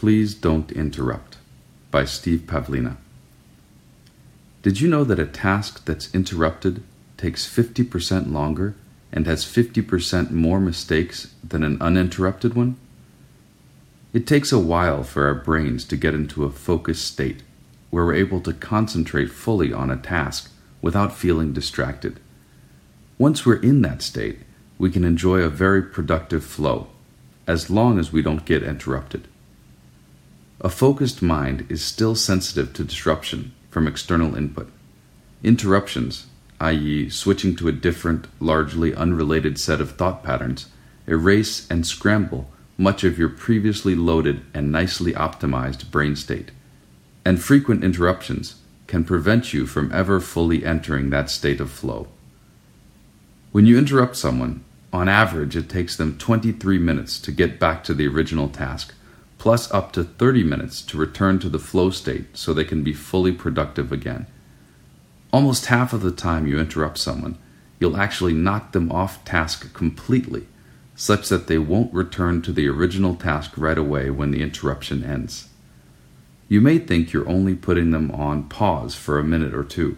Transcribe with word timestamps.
Please 0.00 0.32
Don't 0.32 0.70
Interrupt 0.70 1.38
by 1.90 2.04
Steve 2.04 2.42
Pavlina. 2.46 2.98
Did 4.62 4.80
you 4.80 4.88
know 4.88 5.02
that 5.02 5.18
a 5.18 5.26
task 5.26 5.84
that's 5.86 6.14
interrupted 6.14 6.84
takes 7.16 7.52
50% 7.52 8.32
longer 8.32 8.76
and 9.12 9.26
has 9.26 9.44
50% 9.44 10.30
more 10.30 10.60
mistakes 10.60 11.34
than 11.42 11.64
an 11.64 11.82
uninterrupted 11.82 12.54
one? 12.54 12.76
It 14.12 14.24
takes 14.24 14.52
a 14.52 14.58
while 14.60 15.02
for 15.02 15.26
our 15.26 15.34
brains 15.34 15.84
to 15.86 15.96
get 15.96 16.14
into 16.14 16.44
a 16.44 16.50
focused 16.52 17.04
state 17.04 17.42
where 17.90 18.04
we're 18.04 18.14
able 18.14 18.40
to 18.42 18.52
concentrate 18.52 19.32
fully 19.32 19.72
on 19.72 19.90
a 19.90 19.96
task 19.96 20.52
without 20.80 21.16
feeling 21.16 21.52
distracted. 21.52 22.20
Once 23.18 23.44
we're 23.44 23.60
in 23.60 23.82
that 23.82 24.02
state, 24.02 24.38
we 24.78 24.92
can 24.92 25.02
enjoy 25.02 25.40
a 25.40 25.48
very 25.48 25.82
productive 25.82 26.44
flow, 26.44 26.86
as 27.48 27.68
long 27.68 27.98
as 27.98 28.12
we 28.12 28.22
don't 28.22 28.44
get 28.44 28.62
interrupted. 28.62 29.26
A 30.60 30.68
focused 30.68 31.22
mind 31.22 31.66
is 31.68 31.84
still 31.84 32.16
sensitive 32.16 32.72
to 32.72 32.84
disruption 32.84 33.52
from 33.70 33.86
external 33.86 34.34
input. 34.34 34.68
Interruptions, 35.44 36.26
i.e., 36.60 37.08
switching 37.10 37.54
to 37.56 37.68
a 37.68 37.72
different, 37.72 38.26
largely 38.40 38.92
unrelated 38.92 39.58
set 39.58 39.80
of 39.80 39.92
thought 39.92 40.24
patterns, 40.24 40.66
erase 41.06 41.70
and 41.70 41.86
scramble 41.86 42.50
much 42.76 43.04
of 43.04 43.18
your 43.18 43.28
previously 43.28 43.94
loaded 43.94 44.40
and 44.54 44.72
nicely 44.72 45.12
optimized 45.12 45.90
brain 45.90 46.16
state. 46.16 46.50
And 47.24 47.42
frequent 47.42 47.84
interruptions 47.84 48.56
can 48.86 49.04
prevent 49.04 49.52
you 49.52 49.66
from 49.66 49.92
ever 49.92 50.20
fully 50.20 50.64
entering 50.64 51.10
that 51.10 51.30
state 51.30 51.60
of 51.60 51.70
flow. 51.70 52.08
When 53.52 53.66
you 53.66 53.78
interrupt 53.78 54.16
someone, 54.16 54.64
on 54.92 55.08
average 55.08 55.56
it 55.56 55.68
takes 55.68 55.96
them 55.96 56.18
23 56.18 56.78
minutes 56.78 57.20
to 57.20 57.32
get 57.32 57.58
back 57.60 57.84
to 57.84 57.94
the 57.94 58.08
original 58.08 58.48
task, 58.48 58.94
plus 59.38 59.72
up 59.72 59.92
to 59.92 60.04
30 60.04 60.44
minutes 60.44 60.82
to 60.82 60.98
return 60.98 61.38
to 61.38 61.48
the 61.48 61.58
flow 61.58 61.90
state 61.90 62.36
so 62.36 62.52
they 62.52 62.64
can 62.64 62.82
be 62.82 62.92
fully 62.92 63.32
productive 63.32 63.92
again. 63.92 64.26
Almost 65.32 65.66
half 65.66 65.92
of 65.92 66.02
the 66.02 66.10
time 66.10 66.46
you 66.46 66.58
interrupt 66.58 66.98
someone, 66.98 67.38
you'll 67.80 67.96
actually 67.96 68.32
knock 68.32 68.72
them 68.72 68.90
off 68.90 69.24
task 69.24 69.72
completely, 69.72 70.46
such 70.96 71.28
that 71.28 71.46
they 71.46 71.58
won't 71.58 71.94
return 71.94 72.42
to 72.42 72.52
the 72.52 72.68
original 72.68 73.14
task 73.14 73.52
right 73.56 73.78
away 73.78 74.10
when 74.10 74.30
the 74.32 74.42
interruption 74.42 75.04
ends. 75.04 75.48
You 76.48 76.60
may 76.60 76.78
think 76.78 77.12
you're 77.12 77.28
only 77.28 77.54
putting 77.54 77.90
them 77.90 78.10
on 78.10 78.48
pause 78.48 78.94
for 78.94 79.18
a 79.18 79.24
minute 79.24 79.54
or 79.54 79.64
two 79.64 79.96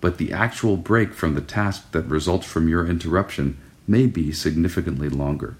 but 0.00 0.18
the 0.18 0.32
actual 0.32 0.76
break 0.76 1.12
from 1.12 1.34
the 1.34 1.40
task 1.40 1.90
that 1.92 2.02
results 2.02 2.46
from 2.46 2.68
your 2.68 2.86
interruption 2.86 3.58
may 3.86 4.06
be 4.06 4.32
significantly 4.32 5.08
longer. 5.08 5.56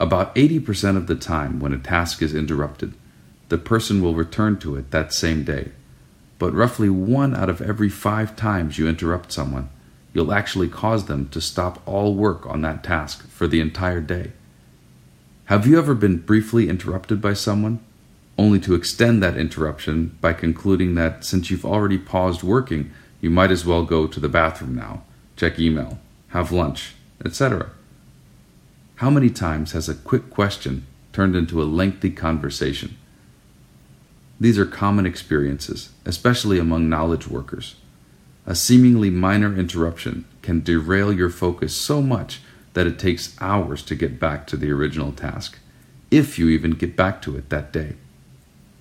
About 0.00 0.34
80% 0.36 0.96
of 0.96 1.08
the 1.08 1.16
time 1.16 1.58
when 1.58 1.72
a 1.72 1.78
task 1.78 2.22
is 2.22 2.34
interrupted, 2.34 2.94
the 3.48 3.58
person 3.58 4.00
will 4.00 4.14
return 4.14 4.58
to 4.58 4.76
it 4.76 4.90
that 4.90 5.12
same 5.12 5.42
day. 5.42 5.72
But 6.38 6.54
roughly 6.54 6.88
one 6.88 7.34
out 7.34 7.50
of 7.50 7.60
every 7.60 7.88
five 7.88 8.36
times 8.36 8.78
you 8.78 8.88
interrupt 8.88 9.32
someone, 9.32 9.70
you'll 10.14 10.32
actually 10.32 10.68
cause 10.68 11.06
them 11.06 11.28
to 11.30 11.40
stop 11.40 11.82
all 11.86 12.14
work 12.14 12.46
on 12.46 12.62
that 12.62 12.84
task 12.84 13.28
for 13.28 13.48
the 13.48 13.60
entire 13.60 14.00
day. 14.00 14.32
Have 15.46 15.66
you 15.66 15.78
ever 15.78 15.94
been 15.94 16.18
briefly 16.18 16.68
interrupted 16.68 17.20
by 17.20 17.32
someone, 17.32 17.80
only 18.36 18.60
to 18.60 18.74
extend 18.74 19.22
that 19.22 19.36
interruption 19.36 20.16
by 20.20 20.32
concluding 20.32 20.94
that 20.94 21.24
since 21.24 21.50
you've 21.50 21.64
already 21.64 21.98
paused 21.98 22.44
working, 22.44 22.92
you 23.20 23.30
might 23.30 23.50
as 23.50 23.66
well 23.66 23.84
go 23.84 24.06
to 24.06 24.20
the 24.20 24.28
bathroom 24.28 24.76
now, 24.76 25.02
check 25.36 25.58
email, 25.58 25.98
have 26.28 26.52
lunch, 26.52 26.94
etc. 27.24 27.70
How 28.98 29.10
many 29.10 29.30
times 29.30 29.72
has 29.72 29.88
a 29.88 29.94
quick 29.94 30.28
question 30.28 30.84
turned 31.12 31.36
into 31.36 31.62
a 31.62 31.70
lengthy 31.80 32.10
conversation? 32.10 32.98
These 34.40 34.58
are 34.58 34.66
common 34.66 35.06
experiences, 35.06 35.90
especially 36.04 36.58
among 36.58 36.88
knowledge 36.88 37.28
workers. 37.28 37.76
A 38.44 38.56
seemingly 38.56 39.08
minor 39.08 39.56
interruption 39.56 40.24
can 40.42 40.64
derail 40.64 41.12
your 41.12 41.30
focus 41.30 41.76
so 41.76 42.02
much 42.02 42.40
that 42.72 42.88
it 42.88 42.98
takes 42.98 43.36
hours 43.40 43.84
to 43.84 43.94
get 43.94 44.18
back 44.18 44.48
to 44.48 44.56
the 44.56 44.72
original 44.72 45.12
task, 45.12 45.60
if 46.10 46.36
you 46.36 46.48
even 46.48 46.72
get 46.72 46.96
back 46.96 47.22
to 47.22 47.36
it 47.36 47.50
that 47.50 47.72
day. 47.72 47.94